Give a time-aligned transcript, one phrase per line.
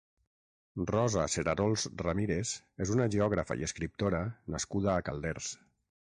[0.91, 2.53] Rosa Cerarols Ramírez
[2.85, 4.23] és una geògrafa i escriptora
[4.55, 5.51] nascuda a Calders.